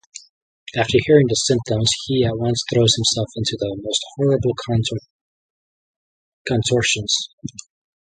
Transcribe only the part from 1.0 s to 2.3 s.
hearing the symptoms he